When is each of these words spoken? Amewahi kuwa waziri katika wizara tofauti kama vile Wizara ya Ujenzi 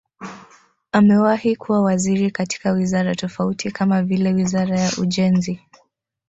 Amewahi 0.91 1.55
kuwa 1.55 1.81
waziri 1.81 2.31
katika 2.31 2.71
wizara 2.71 3.15
tofauti 3.15 3.71
kama 3.71 4.03
vile 4.03 4.33
Wizara 4.33 4.79
ya 4.79 4.91
Ujenzi 4.97 5.61